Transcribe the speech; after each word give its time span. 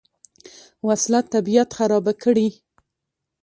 وسله 0.87 1.19
طبیعت 1.33 1.69
خرابه 1.77 2.13
کړي 2.23 2.47